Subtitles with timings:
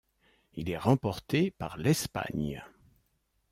[0.55, 2.63] Il est remporté par l'Espagne.